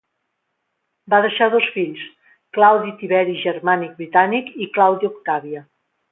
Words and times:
Va 1.13 1.17
deixar 1.25 1.47
dos 1.55 1.67
fills, 1.75 2.07
Claudi 2.59 2.93
Tiberi 3.01 3.35
Germànic 3.45 3.93
Britànic 3.99 4.49
i 4.67 4.73
Clàudia 4.79 5.13
Octàvia. 5.17 5.63